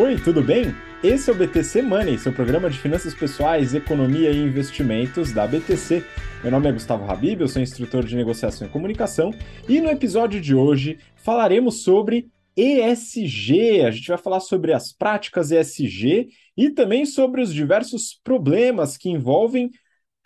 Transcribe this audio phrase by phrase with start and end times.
[0.00, 0.72] Oi, tudo bem?
[1.02, 6.04] Esse é o BTC Money, seu programa de finanças pessoais, economia e investimentos da BTC.
[6.40, 9.34] Meu nome é Gustavo Habib, eu sou instrutor de negociação e comunicação,
[9.68, 13.80] e no episódio de hoje falaremos sobre ESG.
[13.84, 19.10] A gente vai falar sobre as práticas ESG e também sobre os diversos problemas que
[19.10, 19.68] envolvem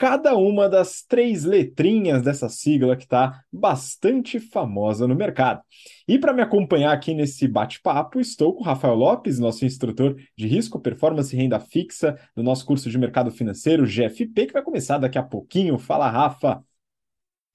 [0.02, 5.62] cada uma das três letrinhas dessa sigla que está bastante famosa no mercado.
[6.08, 10.48] E para me acompanhar aqui nesse bate-papo, estou com o Rafael Lopes, nosso instrutor de
[10.48, 14.98] risco, performance e renda fixa do nosso curso de mercado financeiro, GFP, que vai começar
[14.98, 15.78] daqui a pouquinho.
[15.78, 16.64] Fala, Rafa!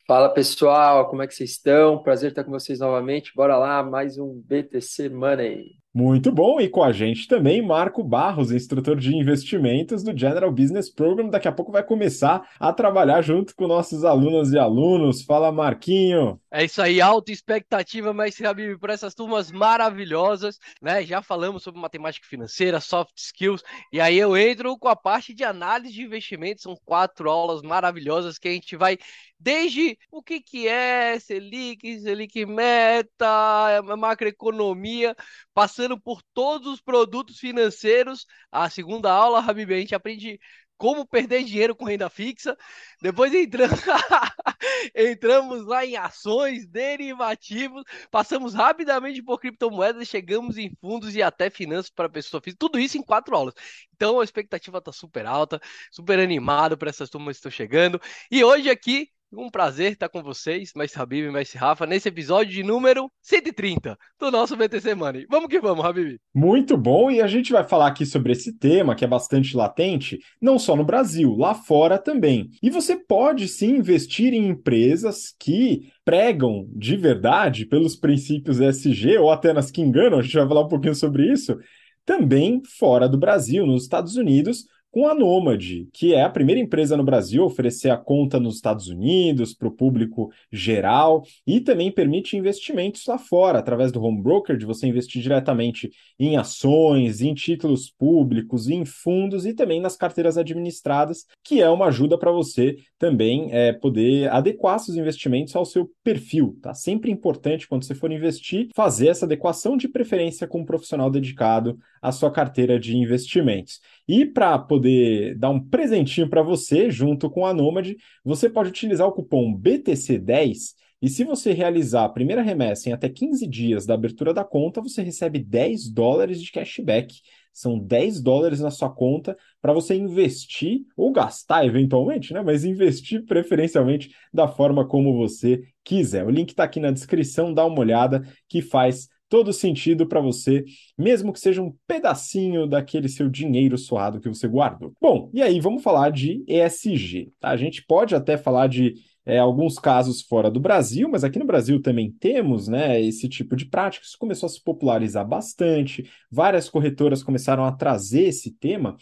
[0.07, 2.01] Fala pessoal, como é que vocês estão?
[2.01, 3.33] Prazer estar com vocês novamente.
[3.35, 5.81] Bora lá, mais um BTC Money.
[5.97, 10.91] Muito bom, e com a gente também Marco Barros, instrutor de investimentos do General Business
[10.91, 11.27] Program.
[11.27, 15.23] Daqui a pouco vai começar a trabalhar junto com nossos alunos e alunos.
[15.23, 16.39] Fala, Marquinho.
[16.51, 21.03] É isso aí, alta expectativa, mestre Habib, para essas turmas maravilhosas, né?
[21.03, 25.43] Já falamos sobre matemática financeira, soft skills, e aí eu entro com a parte de
[25.43, 26.61] análise de investimentos.
[26.61, 28.99] São quatro aulas maravilhosas que a gente vai
[29.39, 35.15] desde o que, que é Selic, Selic Meta, macroeconomia,
[35.53, 38.25] passando por todos os produtos financeiros.
[38.51, 40.39] A segunda aula, Habib, a gente aprende
[40.77, 42.55] como perder dinheiro com renda fixa.
[43.01, 43.79] Depois entramos,
[44.95, 51.89] entramos lá em ações, derivativos, passamos rapidamente por criptomoedas, chegamos em fundos e até finanças
[51.89, 52.59] para pessoa física.
[52.59, 53.55] Tudo isso em quatro aulas.
[53.93, 55.59] Então a expectativa está super alta,
[55.91, 57.99] super animado para essas turmas que estão chegando.
[58.31, 62.63] E hoje aqui um prazer estar com vocês, mais Habib mais Rafa, nesse episódio de
[62.63, 65.25] número 130 do nosso BTC Money.
[65.29, 66.17] Vamos que vamos, Habib.
[66.33, 70.19] Muito bom, e a gente vai falar aqui sobre esse tema que é bastante latente,
[70.41, 72.49] não só no Brasil, lá fora também.
[72.63, 79.29] E você pode sim investir em empresas que pregam de verdade pelos princípios ESG ou
[79.29, 81.57] até nas que enganam, a gente vai falar um pouquinho sobre isso,
[82.05, 84.65] também fora do Brasil, nos Estados Unidos
[84.97, 85.63] com a Nomad,
[85.93, 89.67] que é a primeira empresa no Brasil a oferecer a conta nos Estados Unidos para
[89.67, 94.87] o público geral e também permite investimentos lá fora, através do home broker, de você
[94.87, 101.61] investir diretamente em ações, em títulos públicos, em fundos e também nas carteiras administradas, que
[101.61, 106.57] é uma ajuda para você também é, poder adequar seus investimentos ao seu perfil.
[106.59, 111.11] Tá sempre importante quando você for investir fazer essa adequação de preferência com um profissional
[111.11, 113.79] dedicado à sua carteira de investimentos.
[114.07, 119.07] E para poder dar um presentinho para você, junto com a Nomad, você pode utilizar
[119.07, 123.93] o cupom BTC10 e se você realizar a primeira remessa em até 15 dias da
[123.93, 127.21] abertura da conta, você recebe 10 dólares de cashback.
[127.53, 132.41] São 10 dólares na sua conta para você investir ou gastar eventualmente, né?
[132.41, 136.25] Mas investir preferencialmente da forma como você quiser.
[136.25, 140.63] O link está aqui na descrição, dá uma olhada que faz todo sentido para você,
[140.97, 144.93] mesmo que seja um pedacinho daquele seu dinheiro suado que você guardou.
[145.01, 147.31] Bom, e aí vamos falar de ESG.
[147.39, 147.49] Tá?
[147.49, 148.95] A gente pode até falar de
[149.25, 153.55] é, alguns casos fora do Brasil, mas aqui no Brasil também temos né, esse tipo
[153.57, 154.05] de prática.
[154.05, 158.95] Isso começou a se popularizar bastante, várias corretoras começaram a trazer esse tema.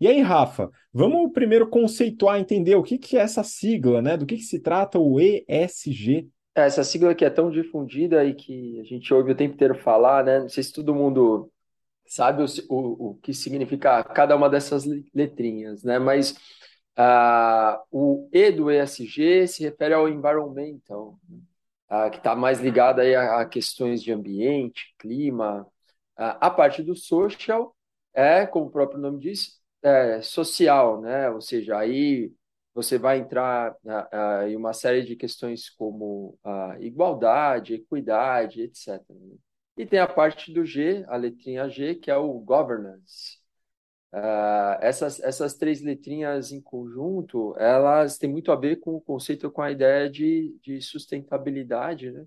[0.00, 4.16] E aí, Rafa, vamos primeiro conceituar, entender o que, que é essa sigla, né?
[4.16, 8.80] Do que, que se trata o ESG essa sigla que é tão difundida e que
[8.80, 10.40] a gente ouve o tempo inteiro falar, né?
[10.40, 11.50] Não sei se todo mundo
[12.06, 15.98] sabe o, o, o que significa cada uma dessas letrinhas, né?
[15.98, 16.32] Mas
[16.98, 21.18] uh, o E do ESG se refere ao environmental,
[21.90, 25.66] uh, que está mais ligado aí a, a, questões de ambiente, clima.
[26.18, 27.74] Uh, a parte do social
[28.14, 31.30] é, como o próprio nome diz, é, social, né?
[31.30, 32.32] Ou seja, aí
[32.74, 39.02] você vai entrar uh, uh, em uma série de questões como uh, igualdade, equidade, etc.
[39.10, 39.36] Né?
[39.76, 43.38] E tem a parte do G, a letrinha G, que é o governance.
[44.12, 49.50] Uh, essas, essas três letrinhas em conjunto, elas têm muito a ver com o conceito,
[49.50, 52.26] com a ideia de, de sustentabilidade, né?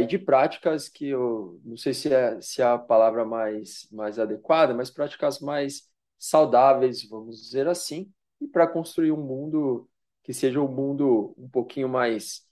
[0.00, 4.18] E de práticas que eu não sei se é, se é a palavra mais, mais
[4.18, 5.82] adequada, mas práticas mais
[6.18, 9.88] saudáveis, vamos dizer assim, e para construir um mundo
[10.22, 12.42] que seja um mundo um pouquinho mais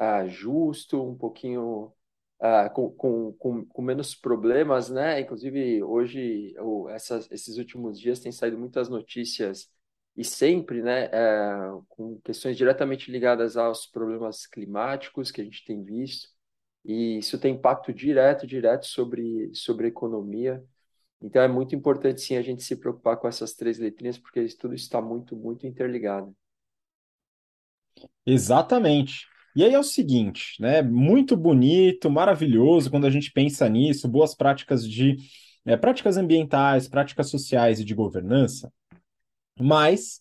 [0.00, 1.92] uh, justo, um pouquinho
[2.40, 2.90] uh, com,
[3.34, 5.20] com, com, menos problemas, né?
[5.20, 9.70] Inclusive, hoje, ou essas, esses últimos dias, tem saído muitas notícias
[10.16, 15.84] e sempre, né, uh, com questões diretamente ligadas aos problemas climáticos que a gente tem
[15.84, 16.28] visto,
[16.84, 20.64] e isso tem impacto direto, direto sobre, sobre a economia.
[21.20, 24.58] Então é muito importante sim a gente se preocupar com essas três letrinhas, porque isso
[24.58, 26.34] tudo está muito, muito interligado.
[28.24, 29.26] Exatamente.
[29.54, 30.82] E aí é o seguinte, né?
[30.82, 35.16] Muito bonito, maravilhoso quando a gente pensa nisso, boas práticas de
[35.64, 38.70] é, práticas ambientais, práticas sociais e de governança,
[39.58, 40.20] mas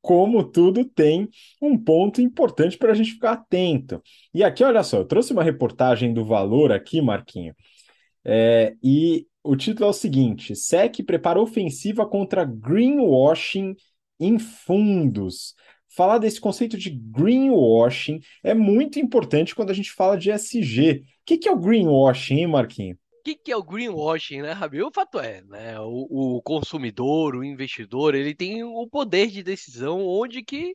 [0.00, 1.28] como tudo tem
[1.60, 4.02] um ponto importante para a gente ficar atento.
[4.32, 7.54] E aqui, olha só, eu trouxe uma reportagem do Valor aqui, Marquinho,
[8.24, 13.74] é, e o título é o seguinte: SEC prepara ofensiva contra greenwashing
[14.20, 15.54] em fundos.
[15.88, 21.00] Falar desse conceito de greenwashing é muito importante quando a gente fala de SG.
[21.00, 22.94] O que, que é o greenwashing, hein, Marquinho?
[23.20, 24.82] O que, que é o greenwashing, né, Rabi?
[24.82, 30.06] O fato é, né, o, o, consumidor, o investidor, ele tem o poder de decisão
[30.06, 30.74] onde que,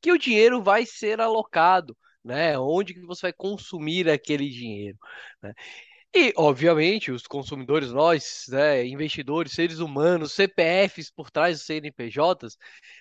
[0.00, 1.94] que o dinheiro vai ser alocado,
[2.24, 2.58] né?
[2.58, 4.96] Onde que você vai consumir aquele dinheiro,
[5.42, 5.52] né?
[6.14, 12.56] E, obviamente, os consumidores, nós, né, investidores, seres humanos, CPFs por trás dos CNPJs,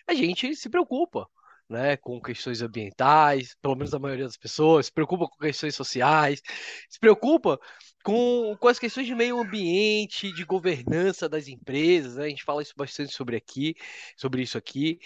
[0.07, 1.27] a gente se preocupa.
[1.69, 6.41] Né, com questões ambientais, pelo menos a maioria das pessoas, se preocupa com questões sociais,
[6.89, 7.57] se preocupa
[8.03, 12.25] com, com as questões de meio ambiente, de governança das empresas, né?
[12.25, 13.75] a gente fala isso bastante sobre aqui,
[14.17, 14.99] sobre isso aqui.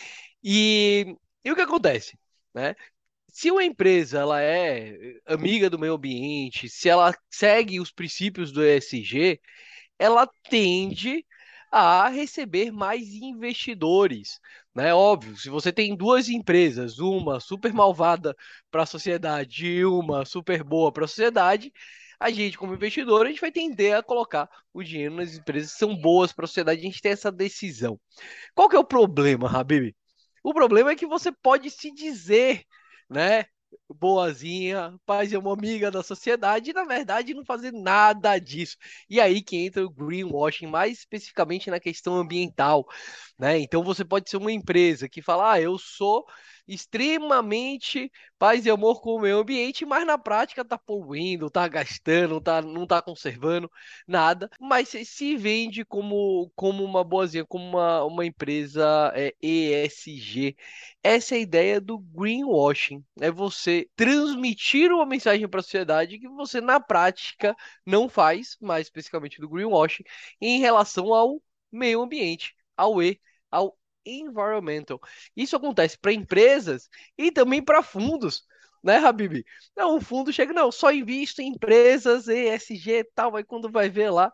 [0.43, 1.15] E,
[1.45, 2.17] e o que acontece?
[2.53, 2.75] Né?
[3.37, 4.97] Se uma empresa ela é
[5.27, 9.39] amiga do meio ambiente, se ela segue os princípios do ESG,
[9.99, 11.23] ela tende
[11.71, 14.39] a receber mais investidores,
[14.73, 14.91] né?
[14.91, 18.35] Óbvio, se você tem duas empresas, uma super malvada
[18.71, 21.71] para a sociedade e uma super boa para a sociedade,
[22.19, 25.77] a gente como investidor, a gente vai tender a colocar o dinheiro nas empresas que
[25.77, 27.99] são boas para a sociedade, a gente tem essa decisão.
[28.55, 29.95] Qual que é o problema, Habib?
[30.43, 32.63] O problema é que você pode se dizer
[33.09, 33.45] né?
[33.89, 38.77] Boazinha, paz e uma amiga da sociedade, e na verdade não fazer nada disso.
[39.09, 42.85] E aí que entra o greenwashing, mais especificamente na questão ambiental,
[43.39, 43.59] né?
[43.59, 46.25] Então você pode ser uma empresa que fala, ah, eu sou
[46.67, 52.41] extremamente paz e amor com o meio ambiente, mas na prática tá poluindo, tá gastando,
[52.41, 53.71] tá, não tá conservando
[54.07, 60.55] nada, mas se vende como, como uma boazinha, como uma, uma empresa é, ESG.
[61.03, 66.27] Essa é a ideia do greenwashing, é você transmitir uma mensagem para a sociedade que
[66.27, 67.55] você na prática
[67.85, 70.03] não faz, mais especificamente do greenwashing,
[70.41, 71.41] em relação ao
[71.71, 73.19] meio ambiente, ao E,
[73.51, 73.77] ao
[74.07, 74.99] environmental.
[75.35, 78.43] Isso acontece para empresas e também para fundos,
[78.83, 79.43] né, Habib?
[79.75, 83.89] Não, o fundo chega, não, só invisto em empresas ESG e tal, aí quando vai
[83.89, 84.31] ver lá,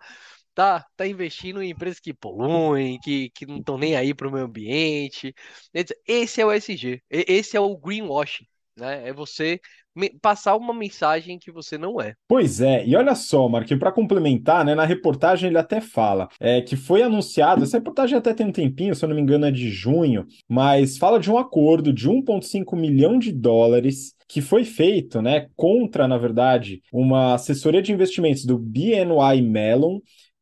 [0.54, 4.32] tá, tá investindo em empresas que poluem, que, que não estão nem aí para o
[4.32, 5.34] meio ambiente.
[6.08, 8.48] Esse é o ESG, esse é o greenwashing,
[8.78, 9.10] né?
[9.10, 9.60] É você
[10.22, 12.14] passar uma mensagem que você não é.
[12.28, 16.62] Pois é, e olha só, Marquinhos, para complementar, né, na reportagem ele até fala é,
[16.62, 19.52] que foi anunciado, essa reportagem até tem um tempinho, se eu não me engano é
[19.52, 25.22] de junho, mas fala de um acordo de 1,5 milhão de dólares que foi feito,
[25.22, 30.00] né, contra, na verdade, uma assessoria de investimentos do BNY Mellon,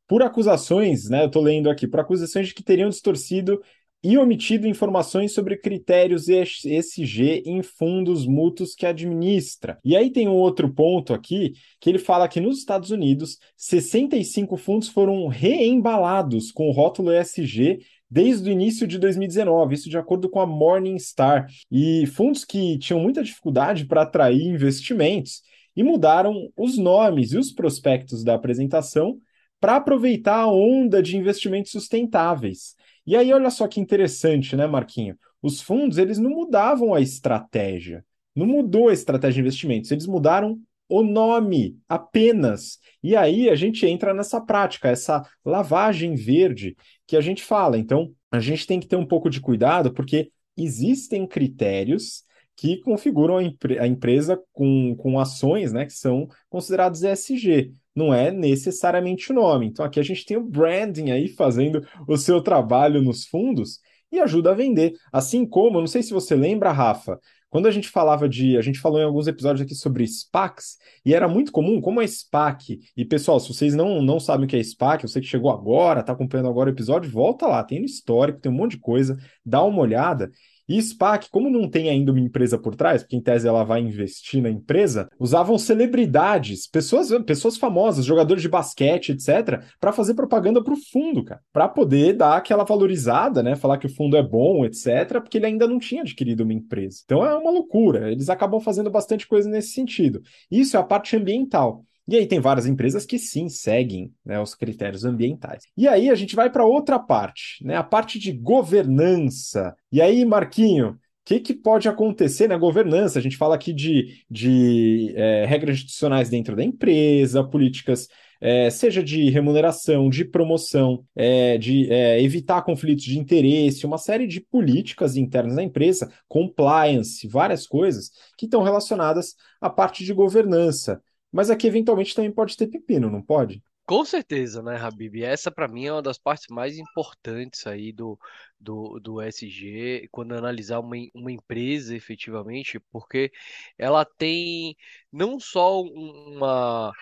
[0.07, 3.61] por acusações, né, eu estou lendo aqui, por acusações de que teriam distorcido
[4.03, 9.77] e omitido informações sobre critérios ESG em fundos mútuos que administra.
[9.85, 14.57] E aí tem um outro ponto aqui, que ele fala que nos Estados Unidos, 65
[14.57, 20.29] fundos foram reembalados com o rótulo ESG desde o início de 2019, isso de acordo
[20.29, 21.47] com a Morningstar.
[21.71, 25.41] E fundos que tinham muita dificuldade para atrair investimentos
[25.75, 29.17] e mudaram os nomes e os prospectos da apresentação
[29.59, 32.75] para aproveitar a onda de investimentos sustentáveis.
[33.11, 35.19] E aí, olha só que interessante, né, Marquinho?
[35.41, 38.05] Os fundos, eles não mudavam a estratégia.
[38.33, 42.79] Não mudou a estratégia de investimentos, eles mudaram o nome apenas.
[43.03, 46.73] E aí a gente entra nessa prática, essa lavagem verde
[47.05, 47.77] que a gente fala.
[47.77, 52.23] Então, a gente tem que ter um pouco de cuidado, porque existem critérios
[52.55, 58.13] que configuram a, empre a empresa com, com ações né, que são consideradas ESG não
[58.13, 59.67] é necessariamente o nome.
[59.67, 63.79] Então aqui a gente tem o branding aí fazendo o seu trabalho nos fundos
[64.11, 64.93] e ajuda a vender.
[65.11, 68.57] Assim como, não sei se você lembra, Rafa, quando a gente falava de.
[68.57, 72.07] A gente falou em alguns episódios aqui sobre SPACs, e era muito comum, como é
[72.07, 72.79] SPAC.
[72.95, 75.99] E, pessoal, se vocês não, não sabem o que é SPAC, você que chegou agora,
[75.99, 79.17] está acompanhando agora o episódio, volta lá, tem no histórico, tem um monte de coisa,
[79.45, 80.31] dá uma olhada.
[80.71, 83.81] E SPAC, como não tem ainda uma empresa por trás, porque em tese ela vai
[83.81, 90.63] investir na empresa, usavam celebridades, pessoas, pessoas famosas, jogadores de basquete, etc., para fazer propaganda
[90.63, 93.57] para o fundo, cara, para poder dar aquela valorizada, né?
[93.57, 97.01] Falar que o fundo é bom, etc., porque ele ainda não tinha adquirido uma empresa.
[97.03, 98.09] Então é uma loucura.
[98.09, 100.21] Eles acabam fazendo bastante coisa nesse sentido.
[100.49, 101.83] Isso é a parte ambiental.
[102.07, 105.63] E aí tem várias empresas que sim seguem né, os critérios ambientais.
[105.77, 109.75] E aí a gente vai para outra parte, né, a parte de governança.
[109.91, 113.19] E aí, Marquinho, o que, que, pode acontecer na governança?
[113.19, 118.07] A gente fala aqui de, de é, regras institucionais dentro da empresa, políticas
[118.41, 124.25] é, seja de remuneração, de promoção, é, de é, evitar conflitos de interesse, uma série
[124.25, 130.99] de políticas internas da empresa, compliance, várias coisas que estão relacionadas à parte de governança.
[131.31, 133.63] Mas aqui, eventualmente, também pode ter pepino, não pode?
[133.85, 135.21] Com certeza, né, Habib?
[135.21, 138.17] Essa para mim é uma das partes mais importantes aí do,
[138.59, 143.31] do, do SG, quando analisar uma, uma empresa efetivamente, porque
[143.77, 144.77] ela tem
[145.11, 146.93] não só uma,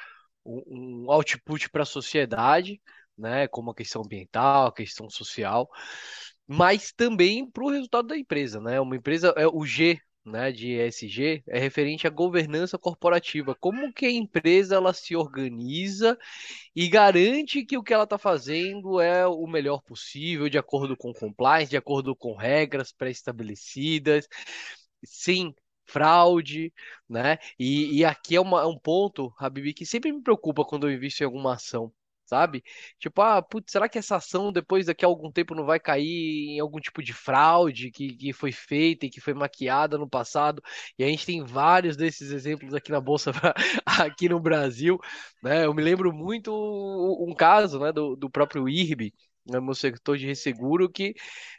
[0.45, 2.81] um output para a sociedade,
[3.17, 5.69] né, como a questão ambiental, a questão social,
[6.47, 8.79] mas também para o resultado da empresa, né?
[8.81, 13.55] Uma empresa, é o G né, de ESG é referente à governança corporativa.
[13.55, 16.17] Como que a empresa ela se organiza
[16.75, 21.13] e garante que o que ela está fazendo é o melhor possível, de acordo com
[21.13, 24.27] compliance, de acordo com regras pré-estabelecidas,
[25.03, 26.73] sem fraude,
[27.09, 27.37] né?
[27.57, 31.23] E, e aqui é uma, um ponto, Habib, que sempre me preocupa quando eu invisto
[31.23, 31.91] em alguma ação
[32.29, 32.63] sabe?
[32.99, 36.49] Tipo, ah, putz, será que essa ação depois daqui a algum tempo não vai cair
[36.51, 40.61] em algum tipo de fraude que, que foi feita e que foi maquiada no passado?
[40.97, 43.31] E a gente tem vários desses exemplos aqui na Bolsa,
[43.85, 44.99] aqui no Brasil,
[45.43, 45.65] né?
[45.65, 49.13] Eu me lembro muito um caso, né, do, do próprio IRB,
[49.47, 51.13] né, meu setor de resseguro, que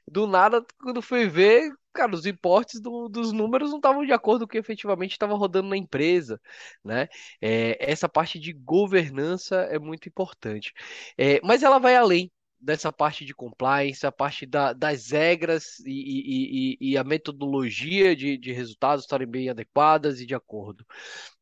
[0.06, 4.40] do nada, quando foi ver, cara, os importes do, dos números não estavam de acordo
[4.40, 6.40] com o que efetivamente estava rodando na empresa,
[6.84, 7.08] né?
[7.40, 10.72] É, essa parte de governança é muito importante.
[11.18, 12.30] É, mas ela vai além
[12.60, 18.36] dessa parte de compliance, a parte da, das regras e, e, e, a metodologia de,
[18.36, 20.84] de resultados estarem bem adequadas e de acordo.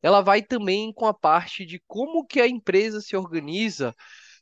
[0.01, 3.93] Ela vai também com a parte de como que a empresa se organiza,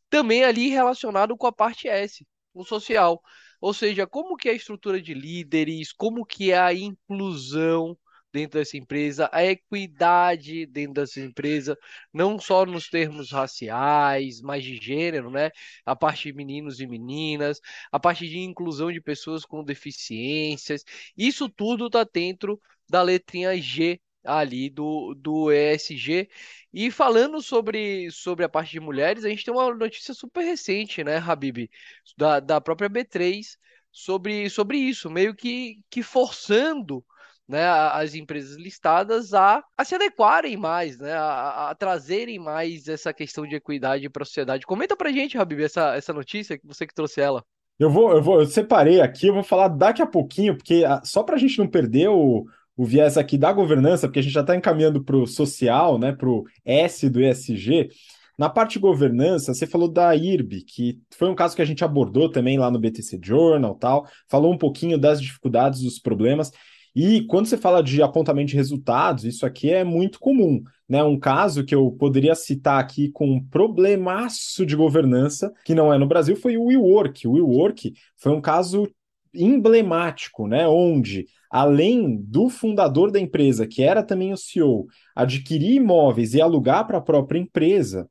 [0.09, 3.21] também ali relacionado com a parte S, o social.
[3.61, 7.97] Ou seja, como que é a estrutura de líderes, como que é a inclusão
[8.31, 11.77] dentro dessa empresa, a equidade dentro dessa empresa,
[12.13, 15.49] não só nos termos raciais, mas de gênero, né?
[15.85, 17.59] A parte de meninos e meninas,
[17.91, 20.83] a parte de inclusão de pessoas com deficiências.
[21.17, 22.59] Isso tudo está dentro
[22.89, 26.29] da letrinha G ali do, do ESG.
[26.73, 31.03] E falando sobre, sobre a parte de mulheres, a gente tem uma notícia super recente,
[31.03, 31.69] né, Habib,
[32.17, 33.57] da, da própria B3,
[33.91, 37.03] sobre, sobre isso, meio que, que forçando
[37.47, 43.13] né, as empresas listadas a, a se adequarem mais, né, a, a trazerem mais essa
[43.13, 44.65] questão de equidade para a sociedade.
[44.65, 47.43] Comenta para gente, Habib, essa, essa notícia, você que trouxe ela.
[47.79, 51.01] Eu vou, eu vou, eu separei aqui, eu vou falar daqui a pouquinho, porque ah,
[51.05, 52.45] só para a gente não perder o,
[52.77, 56.13] o viés aqui da governança, porque a gente já está encaminhando para o social, né,
[56.13, 57.89] para o S do ESG.
[58.37, 61.83] Na parte de governança, você falou da IRB, que foi um caso que a gente
[61.83, 66.51] abordou também lá no BTC Journal, tal, falou um pouquinho das dificuldades, dos problemas.
[66.95, 70.63] E quando você fala de apontamento de resultados, isso aqui é muito comum.
[70.87, 71.03] Né?
[71.03, 75.97] Um caso que eu poderia citar aqui com um problemaço de governança, que não é
[75.97, 77.27] no Brasil, foi o WeWork.
[77.27, 78.87] O WeWork foi um caso
[79.33, 80.67] emblemático, né?
[80.67, 86.85] Onde além do fundador da empresa, que era também o CEO, adquirir imóveis e alugar
[86.85, 88.09] para a própria empresa,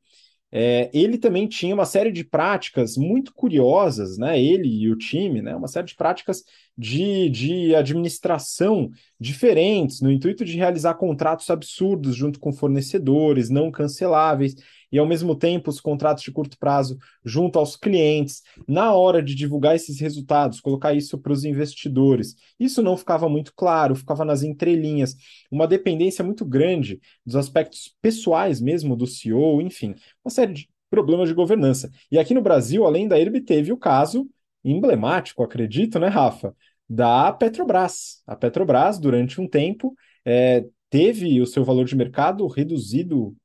[0.50, 4.40] é, ele também tinha uma série de práticas muito curiosas, né?
[4.40, 5.54] Ele e o time, né?
[5.56, 6.44] Uma série de práticas
[6.78, 14.54] de, de administração diferentes, no intuito de realizar contratos absurdos junto com fornecedores não canceláveis
[14.96, 19.34] e, ao mesmo tempo, os contratos de curto prazo junto aos clientes, na hora de
[19.34, 22.34] divulgar esses resultados, colocar isso para os investidores.
[22.58, 25.14] Isso não ficava muito claro, ficava nas entrelinhas,
[25.50, 31.28] uma dependência muito grande dos aspectos pessoais mesmo do CEO, enfim, uma série de problemas
[31.28, 31.90] de governança.
[32.10, 34.26] E aqui no Brasil, além da ERB, teve o caso
[34.64, 36.56] emblemático, acredito, né, Rafa?
[36.88, 38.22] Da Petrobras.
[38.26, 43.36] A Petrobras, durante um tempo, é, teve o seu valor de mercado reduzido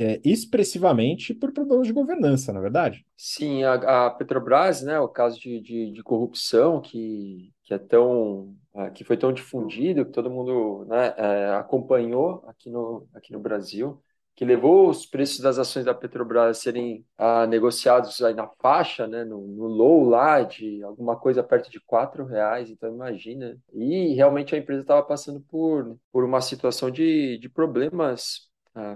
[0.00, 3.06] é, expressivamente por problemas de governança, na é verdade?
[3.16, 8.56] Sim, a, a, Petrobras, né, o caso de, de, de, corrupção que, que é tão
[8.74, 13.40] é, que foi tão difundido que todo mundo né, é, acompanhou aqui no, aqui no
[13.40, 14.02] Brasil,
[14.34, 19.06] que levou os preços das ações da Petrobras a serem ah, negociados aí na faixa,
[19.06, 23.58] né, no, no, low lá de alguma coisa perto de quatro reais, então imagina.
[23.74, 28.49] E realmente a empresa estava passando por, por uma situação de, de problemas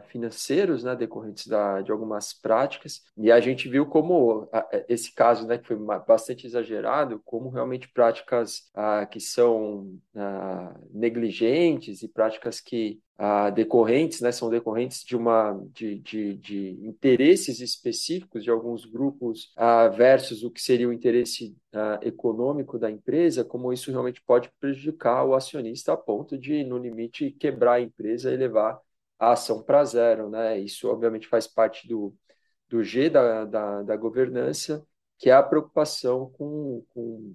[0.08, 4.48] financeiros, né, decorrentes da, de algumas práticas, e a gente viu como uh,
[4.88, 5.76] esse caso, né, que foi
[6.06, 9.98] bastante exagerado, como realmente práticas uh, que são
[10.92, 13.00] negligentes e práticas que
[13.54, 19.54] decorrentes, né, são decorrentes de uma de, de, de interesses específicos de alguns grupos
[19.96, 21.56] versus o que seria o interesse
[22.02, 27.30] econômico da empresa, como isso realmente pode prejudicar o acionista a ponto de, no limite,
[27.38, 28.80] quebrar a empresa e levar
[29.32, 30.58] ação para zero, né?
[30.58, 32.14] Isso obviamente faz parte do,
[32.68, 34.86] do G da, da, da governança,
[35.18, 37.34] que é a preocupação com, com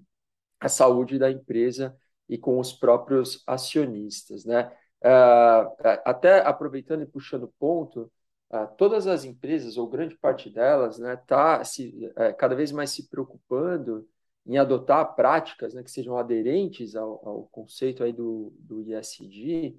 [0.59, 1.95] a saúde da empresa
[2.27, 4.71] e com os próprios acionistas, né?
[5.01, 5.71] Uh,
[6.03, 8.11] até aproveitando e puxando ponto,
[8.51, 12.89] uh, todas as empresas, ou grande parte delas, né, está se, uh, cada vez mais
[12.89, 14.05] se preocupando
[14.45, 19.77] em adotar práticas né, que sejam aderentes ao, ao conceito aí do, do ISD.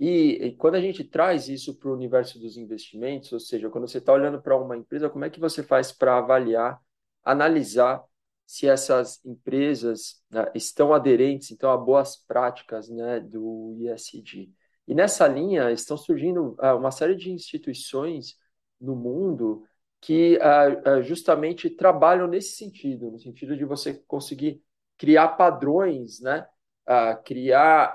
[0.00, 3.86] E, e quando a gente traz isso para o universo dos investimentos, ou seja, quando
[3.86, 6.80] você está olhando para uma empresa, como é que você faz para avaliar,
[7.22, 8.02] analisar
[8.46, 14.50] se essas empresas né, estão aderentes então a boas práticas né, do ISD.
[14.88, 18.36] E nessa linha estão surgindo uh, uma série de instituições
[18.80, 19.64] no mundo
[20.00, 24.62] que uh, uh, justamente trabalham nesse sentido, no sentido de você conseguir
[24.96, 26.46] criar padrões, né,
[27.24, 27.92] criar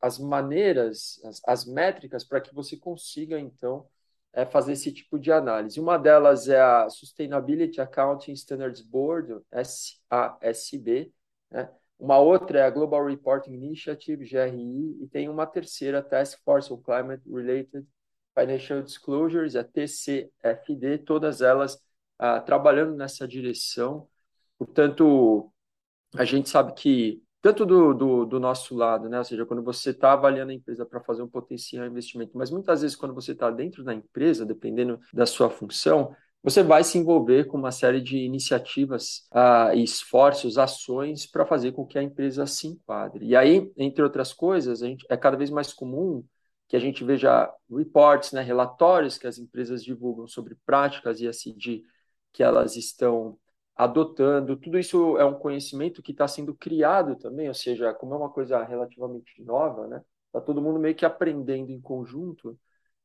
[0.00, 3.86] as maneiras, as, as métricas para que você consiga então
[4.32, 5.80] é fazer esse tipo de análise.
[5.80, 11.12] Uma delas é a Sustainability Accounting Standards Board, SASB,
[11.50, 11.68] né?
[11.98, 16.78] uma outra é a Global Reporting Initiative, GRI, e tem uma terceira, Task Force on
[16.78, 17.86] Climate Related
[18.38, 21.78] Financial Disclosures, a TCFD, todas elas
[22.18, 24.08] ah, trabalhando nessa direção.
[24.56, 25.52] Portanto,
[26.14, 29.18] a gente sabe que tanto do, do, do, nosso lado, né?
[29.18, 32.82] Ou seja, quando você está avaliando a empresa para fazer um potencial investimento, mas muitas
[32.82, 37.44] vezes quando você está dentro da empresa, dependendo da sua função, você vai se envolver
[37.44, 42.66] com uma série de iniciativas, uh, esforços, ações para fazer com que a empresa se
[42.66, 43.26] enquadre.
[43.26, 46.24] E aí, entre outras coisas, a gente, é cada vez mais comum
[46.68, 51.82] que a gente veja reports, né, relatórios que as empresas divulgam sobre práticas ISD
[52.32, 53.36] que elas estão
[53.84, 54.56] adotando.
[54.56, 58.30] Tudo isso é um conhecimento que está sendo criado também, ou seja, como é uma
[58.30, 60.02] coisa relativamente nova, né?
[60.26, 62.58] Está todo mundo meio que aprendendo em conjunto.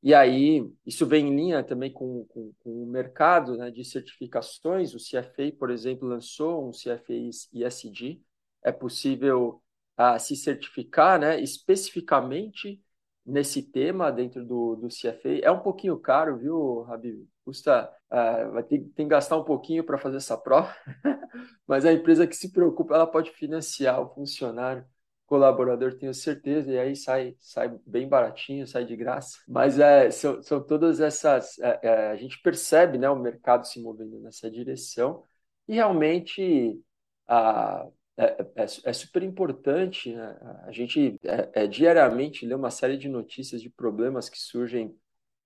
[0.04, 4.94] E aí, isso vem em linha também com, com, com o mercado né, de certificações.
[4.94, 7.14] O CFA, por exemplo, lançou um CFA
[7.54, 8.22] ISD.
[8.62, 9.64] É possível
[9.98, 12.82] uh, se certificar né, especificamente
[13.26, 15.40] nesse tema dentro do, do CFA.
[15.42, 17.28] É um pouquinho caro, viu, Habib?
[17.44, 20.76] Custa, uh, vai ter, tem que gastar um pouquinho para fazer essa prova,
[21.68, 24.86] mas a empresa que se preocupa, ela pode financiar o funcionário,
[25.28, 29.40] colaborador, tenho certeza, e aí sai, sai bem baratinho, sai de graça.
[29.48, 31.58] Mas é, são, são todas essas.
[31.60, 35.24] É, é, a gente percebe né, o mercado se movendo nessa direção,
[35.68, 36.80] e realmente.
[37.28, 40.14] A, é, é, é, super importante.
[40.14, 40.38] Né?
[40.66, 44.96] A gente é, é, diariamente lê uma série de notícias de problemas que surgem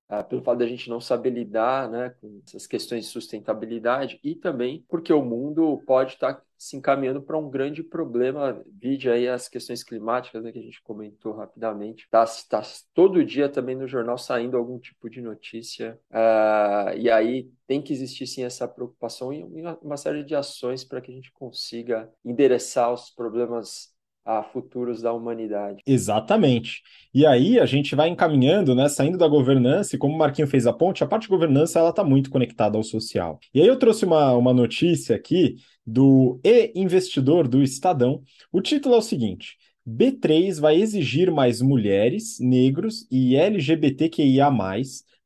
[0.09, 4.33] ah, pelo fato da gente não saber lidar né, com essas questões de sustentabilidade e
[4.33, 9.47] também porque o mundo pode estar se encaminhando para um grande problema, vide aí as
[9.47, 12.03] questões climáticas né, que a gente comentou rapidamente.
[12.03, 12.61] Está tá
[12.93, 17.93] todo dia também no jornal saindo algum tipo de notícia, uh, e aí tem que
[17.93, 19.43] existir sim essa preocupação e
[19.81, 23.93] uma série de ações para que a gente consiga endereçar os problemas
[24.29, 25.81] a futuros da humanidade.
[25.87, 26.83] Exatamente.
[27.11, 30.67] E aí a gente vai encaminhando, né, saindo da governança, e como o Marquinho fez
[30.67, 33.39] a ponte, a parte de governança ela está muito conectada ao social.
[33.51, 38.21] E aí eu trouxe uma, uma notícia aqui do E-Investidor do Estadão.
[38.51, 44.51] O título é o seguinte: B3 vai exigir mais mulheres, negros e LGBTQIA+,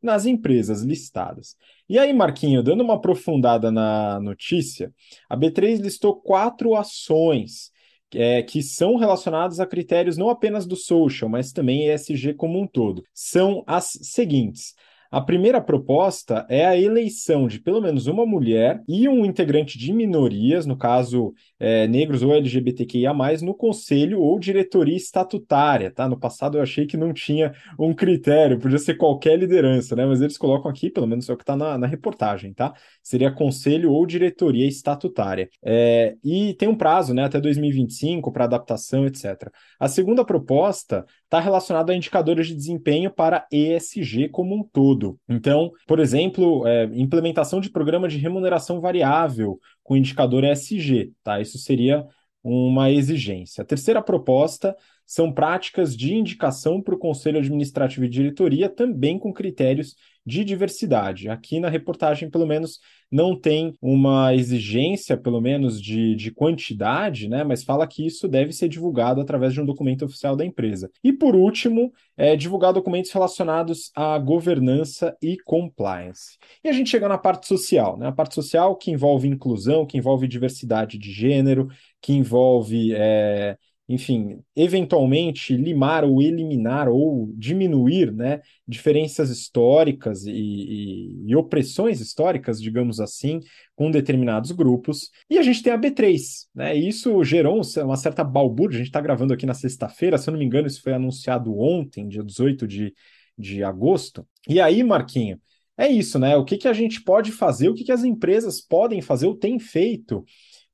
[0.01, 1.57] nas empresas listadas.
[1.89, 4.93] E aí, Marquinho, dando uma aprofundada na notícia,
[5.29, 7.72] a B3 listou quatro ações
[8.15, 12.67] é, que são relacionados a critérios não apenas do social, mas também ESG como um
[12.67, 13.03] todo.
[13.13, 14.75] São as seguintes:
[15.13, 19.93] a primeira proposta é a eleição de pelo menos uma mulher e um integrante de
[19.93, 25.91] minorias, no caso é, negros ou LGBTQIA, no conselho ou diretoria estatutária.
[25.91, 26.09] Tá?
[26.09, 30.03] No passado eu achei que não tinha um critério, podia ser qualquer liderança, né?
[30.03, 32.73] mas eles colocam aqui, pelo menos é o que está na, na, reportagem, tá?
[33.03, 35.47] Seria conselho ou diretoria estatutária.
[35.63, 39.51] É, e tem um prazo né, até 2025 para adaptação, etc.
[39.79, 45.17] A segunda proposta está relacionada a indicadores de desempenho para ESG como um todo todo.
[45.27, 51.41] Então, por exemplo, é, implementação de programa de remuneração variável com indicador ESG, tá?
[51.41, 52.05] Isso seria
[52.43, 53.61] uma exigência.
[53.61, 54.75] A terceira proposta
[55.05, 61.29] são práticas de indicação para o Conselho Administrativo e Diretoria, também com critérios de diversidade.
[61.29, 62.79] Aqui na reportagem, pelo menos,
[63.11, 67.43] não tem uma exigência, pelo menos, de, de quantidade, né?
[67.43, 70.89] Mas fala que isso deve ser divulgado através de um documento oficial da empresa.
[71.03, 76.37] E por último, é divulgar documentos relacionados à governança e compliance.
[76.63, 78.07] E a gente chega na parte social, né?
[78.07, 81.67] A parte social que envolve inclusão, que envolve diversidade de gênero,
[82.03, 82.93] que envolve.
[82.93, 91.99] É, enfim, eventualmente limar ou eliminar ou diminuir né, diferenças históricas e, e, e, opressões
[91.99, 93.41] históricas, digamos assim,
[93.75, 95.09] com determinados grupos.
[95.29, 96.77] E a gente tem a B3, né?
[96.77, 98.77] E isso gerou uma certa balbúrdia.
[98.77, 101.57] A gente está gravando aqui na sexta-feira, se eu não me engano, isso foi anunciado
[101.57, 102.93] ontem, dia 18 de,
[103.37, 104.25] de agosto.
[104.47, 105.39] E aí, Marquinho,
[105.77, 106.37] é isso, né?
[106.37, 109.35] O que, que a gente pode fazer, o que, que as empresas podem fazer ou
[109.35, 110.23] têm feito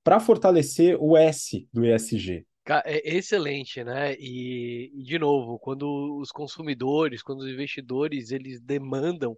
[0.10, 2.44] para fortalecer o S do ESG?
[2.84, 4.16] É excelente, né?
[4.16, 9.38] E, de novo, quando os consumidores, quando os investidores, eles demandam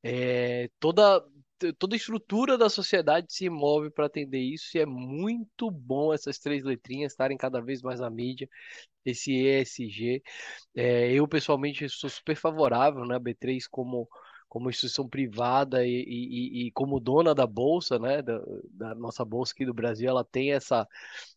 [0.00, 1.20] é, toda
[1.78, 6.38] toda a estrutura da sociedade se move para atender isso e é muito bom essas
[6.38, 8.48] três letrinhas estarem cada vez mais na mídia,
[9.04, 10.22] esse ESG.
[10.76, 13.18] É, eu pessoalmente sou super favorável, né?
[13.18, 14.08] B3 como
[14.54, 18.40] como instituição privada e, e, e, como dona da bolsa, né, da,
[18.70, 20.86] da, nossa bolsa aqui do Brasil, ela tem essa,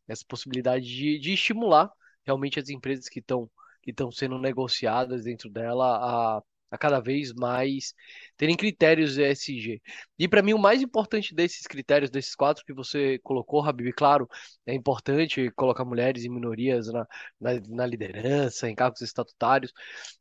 [0.07, 1.91] essa possibilidade de, de estimular
[2.23, 3.49] realmente as empresas que estão
[3.81, 7.95] que estão sendo negociadas dentro dela a, a cada vez mais
[8.35, 9.81] terem critérios ESG.
[10.19, 14.29] E para mim o mais importante desses critérios, desses quatro que você colocou, Habib, claro,
[14.65, 17.07] é importante colocar mulheres e minorias na,
[17.39, 19.73] na, na liderança, em cargos estatutários,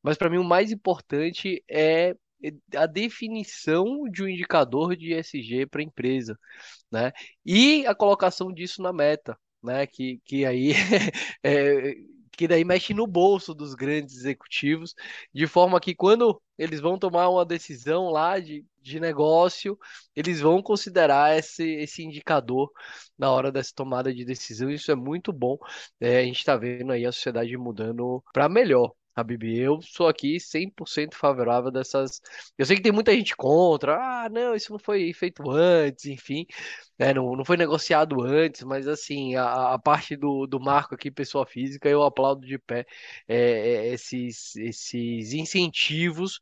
[0.03, 2.17] mas para mim o mais importante é
[2.75, 6.39] a definição de um indicador de ESG para a empresa,
[6.91, 7.13] né?
[7.45, 9.87] E a colocação disso na meta, né?
[9.87, 10.73] Que, que aí
[11.43, 11.95] é,
[12.37, 14.95] que daí mexe no bolso dos grandes executivos,
[15.33, 19.79] de forma que quando eles vão tomar uma decisão lá de, de negócio,
[20.15, 22.71] eles vão considerar esse, esse indicador
[23.19, 24.71] na hora dessa tomada de decisão.
[24.71, 25.57] Isso é muito bom.
[25.99, 28.93] É, a gente está vendo aí a sociedade mudando para melhor.
[29.17, 32.21] Habib, eu sou aqui 100% favorável dessas.
[32.59, 36.47] Eu sei que tem muita gente contra, ah, não, isso não foi feito antes, enfim,
[36.99, 41.11] é, não, não foi negociado antes, mas assim, a, a parte do, do marco aqui,
[41.11, 42.87] pessoa física, eu aplaudo de pé
[43.27, 43.37] é,
[43.89, 46.41] é, esses, esses incentivos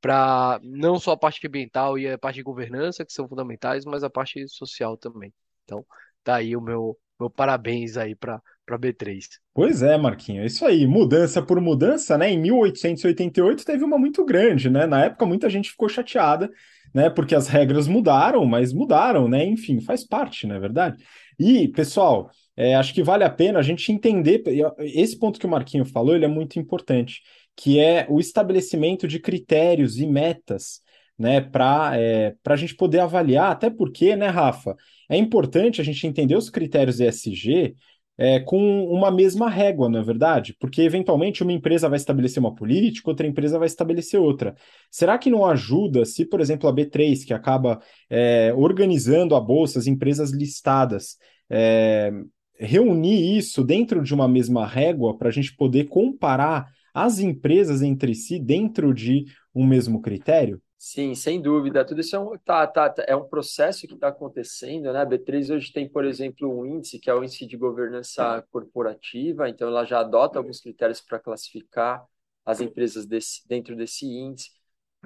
[0.00, 4.02] para não só a parte ambiental e a parte de governança, que são fundamentais, mas
[4.02, 5.32] a parte social também.
[5.64, 5.84] Então,
[6.24, 9.24] tá aí o meu, meu parabéns aí para para B3.
[9.52, 10.86] Pois é, Marquinho, é isso aí.
[10.86, 12.30] Mudança por mudança, né?
[12.30, 14.86] Em 1888 teve uma muito grande, né?
[14.86, 16.48] Na época muita gente ficou chateada,
[16.94, 17.10] né?
[17.10, 19.44] Porque as regras mudaram, mas mudaram, né?
[19.44, 21.02] Enfim, faz parte, não é verdade?
[21.36, 24.42] E, pessoal, é, acho que vale a pena a gente entender.
[24.78, 27.22] Esse ponto que o Marquinho falou, ele é muito importante,
[27.56, 30.80] que é o estabelecimento de critérios e metas
[31.20, 34.74] né, para é, a gente poder avaliar, até porque, né, Rafa,
[35.06, 37.74] é importante a gente entender os critérios ESG
[38.20, 40.54] é, com uma mesma régua, não é verdade?
[40.60, 44.54] Porque, eventualmente, uma empresa vai estabelecer uma política, outra empresa vai estabelecer outra.
[44.90, 47.80] Será que não ajuda se, por exemplo, a B3, que acaba
[48.10, 51.16] é, organizando a bolsa, as empresas listadas,
[51.48, 52.12] é,
[52.58, 58.14] reunir isso dentro de uma mesma régua para a gente poder comparar as empresas entre
[58.14, 60.60] si dentro de um mesmo critério?
[60.82, 61.84] Sim, sem dúvida.
[61.84, 65.02] Tudo isso é um, tá, tá, tá é um processo que está acontecendo, né?
[65.02, 69.46] A B3 hoje tem, por exemplo, um índice que é o índice de governança corporativa,
[69.46, 72.02] então ela já adota alguns critérios para classificar
[72.46, 74.50] as empresas desse, dentro desse índice.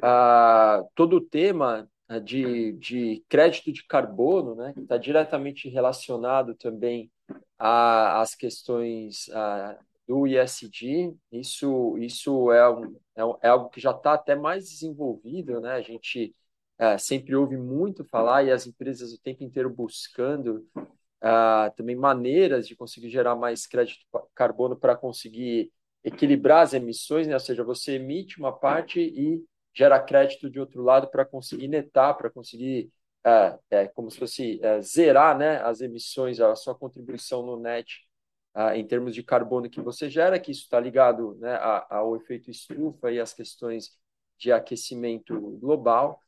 [0.01, 6.55] Ah, todo o tema ah, de, de crédito de carbono, né, que está diretamente relacionado
[6.55, 7.11] também
[7.59, 12.59] às questões ah, do ISD, isso, isso é,
[13.17, 15.73] é, é algo que já está até mais desenvolvido, né?
[15.73, 16.35] A gente
[16.79, 22.69] é, sempre ouve muito falar e as empresas o tempo inteiro buscando uh, também maneiras
[22.69, 27.35] de conseguir gerar mais crédito carbono para conseguir equilibrar as emissões, né?
[27.35, 29.43] Ou seja, você emite uma parte e
[29.75, 32.91] gera crédito de outro lado para conseguir netar, para conseguir
[33.27, 38.07] é, é, como se fosse é, zerar né, as emissões, a sua contribuição no net
[38.55, 41.59] ah, em termos de carbono que você gera, que isso está ligado né,
[41.91, 43.99] ao efeito estufa e às questões
[44.39, 46.21] de aquecimento global.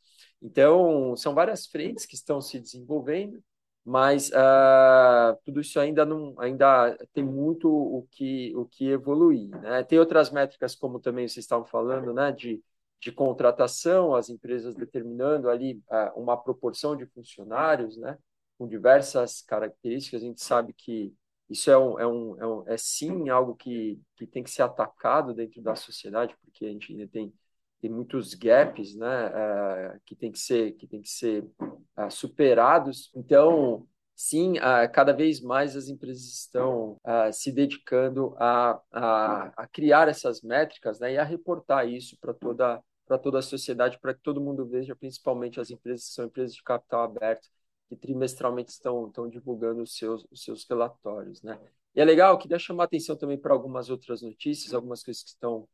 [0.42, 3.42] Então, são várias frentes que estão se desenvolvendo,
[3.84, 9.48] mas ah, tudo isso ainda não ainda tem muito o que o que evoluir.
[9.48, 9.84] Né?
[9.84, 12.62] Tem outras métricas, como também vocês estavam falando, né, de,
[13.00, 18.18] de contratação, as empresas determinando ali ah, uma proporção de funcionários, né,
[18.58, 20.22] com diversas características.
[20.22, 21.14] A gente sabe que
[21.48, 24.62] isso é, um, é, um, é, um, é sim algo que, que tem que ser
[24.62, 27.32] atacado dentro da sociedade, porque a gente ainda tem,
[27.80, 33.12] tem muitos gaps né, uh, que tem que ser, que tem que ser uh, superados.
[33.14, 34.54] Então, sim,
[34.92, 36.98] cada vez mais as empresas estão
[37.32, 42.82] se dedicando a, a, a, criar essas métricas né, e a reportar isso para toda,
[43.06, 46.54] para toda a sociedade, para que todo mundo veja, principalmente as empresas que são empresas
[46.54, 47.48] de capital aberto,
[47.88, 51.59] que trimestralmente estão, estão divulgando os seus, os seus relatórios, né?
[51.94, 55.66] E é legal, queria chamar atenção também para algumas outras notícias, algumas coisas que estão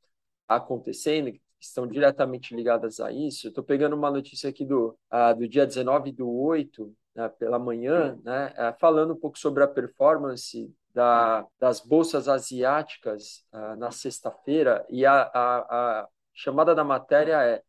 [0.46, 3.48] acontecendo, que estão diretamente ligadas a isso.
[3.48, 8.18] Estou pegando uma notícia aqui do, uh, do dia 19 do 8, né, pela manhã,
[8.22, 14.84] né, uh, falando um pouco sobre a performance da, das bolsas asiáticas uh, na sexta-feira,
[14.88, 17.62] e a, a, a chamada da matéria é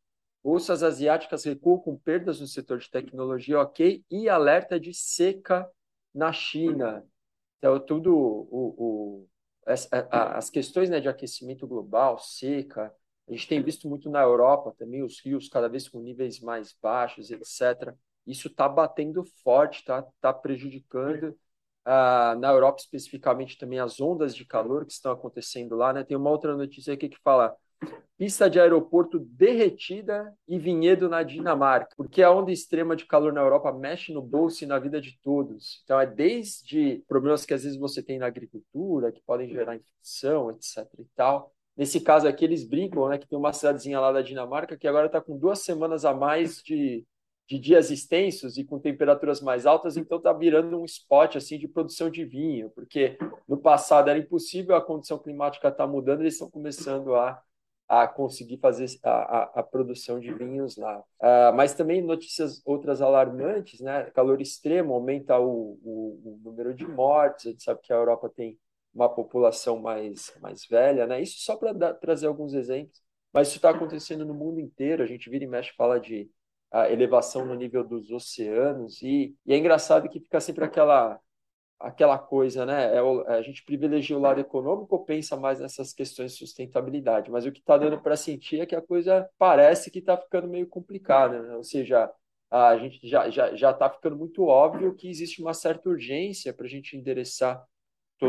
[0.44, 5.70] Bolsas asiáticas recuam com perdas no setor de tecnologia, ok, e alerta de seca
[6.14, 7.06] na China.
[7.58, 9.28] Então, tudo o, o
[9.66, 12.94] as, as questões né, de aquecimento global, seca,
[13.28, 16.76] a gente tem visto muito na Europa também os rios cada vez com níveis mais
[16.82, 17.96] baixos, etc.
[18.28, 21.38] Isso está batendo forte, está tá prejudicando.
[21.86, 25.92] Uh, na Europa, especificamente, também as ondas de calor que estão acontecendo lá.
[25.92, 26.04] Né?
[26.04, 27.56] Tem uma outra notícia aqui que fala
[28.18, 33.42] pista de aeroporto derretida e vinhedo na Dinamarca, porque a onda extrema de calor na
[33.42, 35.82] Europa mexe no bolso e na vida de todos.
[35.84, 40.52] Então, é desde problemas que às vezes você tem na agricultura, que podem gerar infecção,
[40.52, 40.88] etc.
[41.00, 41.52] e tal.
[41.76, 45.08] Nesse caso aqui, eles brincam, né, que tem uma cidadezinha lá da Dinamarca que agora
[45.08, 47.04] está com duas semanas a mais de,
[47.48, 51.68] de dias extensos e com temperaturas mais altas, então está virando um spot assim de
[51.68, 56.50] produção de vinho, porque no passado era impossível, a condição climática está mudando, eles estão
[56.50, 57.42] começando a
[57.88, 61.00] a conseguir fazer a, a, a produção de vinhos lá.
[61.00, 64.10] Uh, mas também notícias outras alarmantes, né?
[64.12, 67.46] Calor extremo aumenta o, o, o, número de mortes.
[67.46, 68.58] A gente sabe que a Europa tem
[68.94, 71.22] uma população mais, mais velha, né?
[71.22, 73.02] Isso só para trazer alguns exemplos.
[73.32, 75.04] Mas isso está acontecendo no mundo inteiro.
[75.04, 76.30] A gente vira e mexe fala de
[76.74, 81.20] a elevação no nível dos oceanos e, e é engraçado que fica sempre aquela
[81.80, 82.96] aquela coisa, né?
[82.96, 83.00] É
[83.34, 87.30] a gente privilegia o lado econômico ou pensa mais nessas questões de sustentabilidade?
[87.30, 90.48] Mas o que está dando para sentir é que a coisa parece que está ficando
[90.48, 91.56] meio complicada, né?
[91.56, 92.10] Ou seja,
[92.50, 96.66] a gente já já já está ficando muito óbvio que existe uma certa urgência para
[96.66, 97.64] a gente endereçar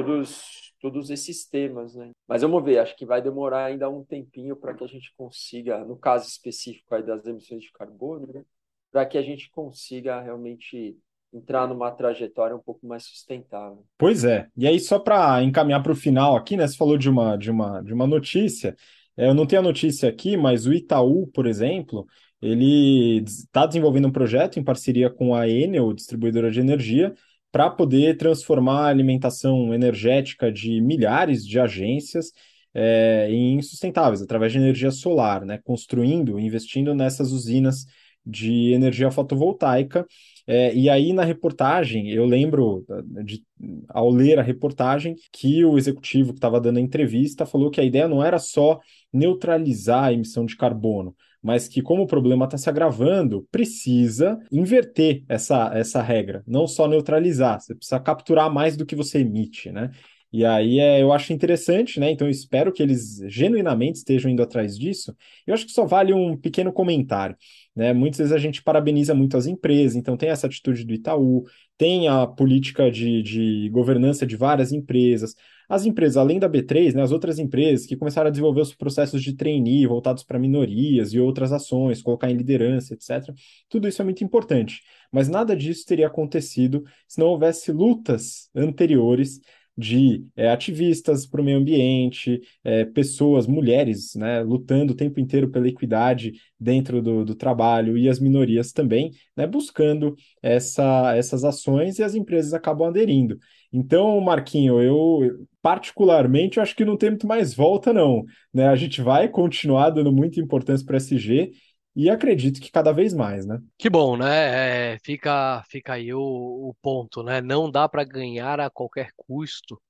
[0.02, 2.10] todos todos esses temas, né?
[2.28, 5.82] Mas vamos ver, acho que vai demorar ainda um tempinho para que a gente consiga,
[5.82, 8.44] no caso específico aí das emissões de carbono, né?
[8.92, 10.96] para que a gente consiga realmente
[11.32, 13.84] entrar numa trajetória um pouco mais sustentável.
[13.98, 14.46] Pois é.
[14.56, 16.66] E aí, só para encaminhar para o final aqui, né?
[16.66, 18.76] Você falou de uma, de uma, de uma notícia.
[19.16, 22.06] É, eu não tenho a notícia aqui, mas o Itaú, por exemplo,
[22.40, 27.12] ele está desenvolvendo um projeto em parceria com a Enel, distribuidora de energia,
[27.54, 32.32] para poder transformar a alimentação energética de milhares de agências
[32.74, 35.60] é, em sustentáveis, através de energia solar, né?
[35.62, 37.86] Construindo, investindo nessas usinas
[38.26, 40.04] de energia fotovoltaica
[40.48, 42.84] é, e aí, na reportagem, eu lembro,
[43.24, 43.44] de,
[43.88, 47.84] ao ler a reportagem, que o executivo que estava dando a entrevista falou que a
[47.84, 48.80] ideia não era só
[49.12, 51.14] neutralizar a emissão de carbono,
[51.44, 56.88] mas que, como o problema está se agravando, precisa inverter essa, essa regra, não só
[56.88, 59.90] neutralizar, você precisa capturar mais do que você emite, né?
[60.32, 62.10] E aí é, eu acho interessante, né?
[62.10, 65.14] Então espero que eles genuinamente estejam indo atrás disso.
[65.46, 67.36] Eu acho que só vale um pequeno comentário.
[67.76, 67.92] Né?
[67.92, 71.44] Muitas vezes a gente parabeniza muito as empresas, então tem essa atitude do Itaú,
[71.78, 75.36] tem a política de, de governança de várias empresas.
[75.68, 79.22] As empresas, além da B3, né, as outras empresas que começaram a desenvolver os processos
[79.22, 83.34] de trainee voltados para minorias e outras ações, colocar em liderança, etc.
[83.68, 84.82] Tudo isso é muito importante.
[85.10, 89.40] Mas nada disso teria acontecido se não houvesse lutas anteriores
[89.76, 95.50] de é, ativistas para o meio ambiente, é, pessoas, mulheres, né, lutando o tempo inteiro
[95.50, 101.98] pela equidade dentro do, do trabalho e as minorias também, né, buscando essa, essas ações
[101.98, 103.38] e as empresas acabam aderindo.
[103.76, 108.22] Então, Marquinho, eu particularmente acho que não tem muito mais volta, não.
[108.52, 108.68] Né?
[108.68, 111.50] A gente vai continuar dando muita importância para SG
[111.96, 113.58] e acredito que cada vez mais, né?
[113.76, 114.92] Que bom, né?
[114.94, 117.40] É, fica, fica aí o, o ponto, né?
[117.40, 119.80] Não dá para ganhar a qualquer custo,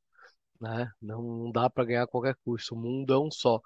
[0.58, 0.90] né?
[1.00, 2.74] Não dá para ganhar a qualquer custo.
[2.74, 3.60] O mundo é um só.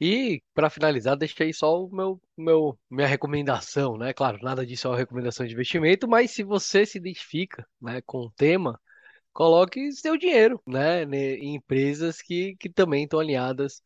[0.00, 4.12] E para finalizar, deixei só o meu, meu minha recomendação, né?
[4.12, 8.18] Claro, nada disso é uma recomendação de investimento, mas se você se identifica, né, com
[8.18, 8.80] o tema,
[9.40, 13.82] coloque seu dinheiro, né, em empresas que, que também estão alinhadas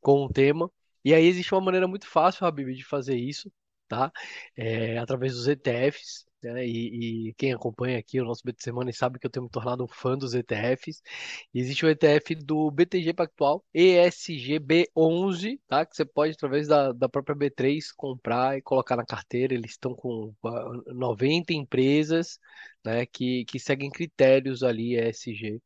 [0.00, 0.68] com o tema.
[1.04, 3.52] E aí existe uma maneira muito fácil, Habib, de fazer isso,
[3.86, 4.10] tá?
[4.56, 6.66] É, através dos ETFs, né?
[6.66, 9.84] E, e, quem acompanha aqui o nosso BT Semana sabe que eu tenho me tornado
[9.84, 11.02] um fã dos ETFs.
[11.54, 15.84] Existe o ETF do BTG Pactual, ESGB11, tá?
[15.86, 19.54] Que você pode, através da, da própria B3, comprar e colocar na carteira.
[19.54, 20.34] Eles estão com
[20.86, 22.38] 90 empresas
[22.84, 25.60] né, que, que seguem critérios ali ESG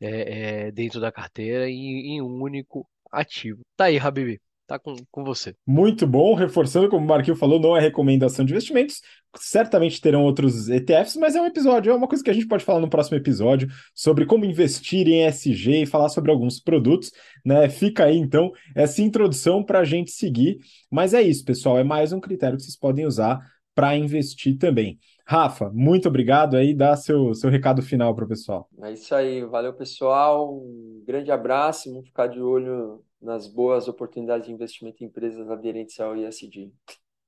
[0.00, 3.62] é, é, dentro da carteira em, um único ativo.
[3.76, 4.40] Tá aí, Habib.
[4.66, 5.54] Tá com, com você.
[5.66, 9.00] Muito bom, reforçando, como o Marquinhos falou, não é recomendação de investimentos.
[9.36, 12.64] Certamente terão outros ETFs, mas é um episódio, é uma coisa que a gente pode
[12.64, 17.10] falar no próximo episódio sobre como investir em SG e falar sobre alguns produtos,
[17.44, 17.68] né?
[17.68, 20.58] Fica aí então essa introdução para a gente seguir.
[20.90, 23.40] Mas é isso, pessoal, é mais um critério que vocês podem usar
[23.74, 24.98] para investir também.
[25.26, 28.68] Rafa, muito obrigado aí, dá seu, seu recado final para o pessoal.
[28.82, 34.46] É isso aí, valeu pessoal, um grande abraço, vamos ficar de olho nas boas oportunidades
[34.46, 36.70] de investimento em empresas aderentes ao ISD.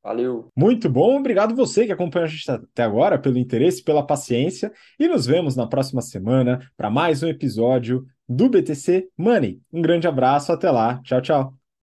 [0.02, 0.52] Valeu.
[0.54, 5.09] Muito bom, obrigado você que acompanhou a gente até agora, pelo interesse, pela paciência, e
[5.09, 9.61] nos vemos na próxima semana para mais um episódio do BTC Money.
[9.72, 11.56] Um grande abraço, até lá, tchau, tchau.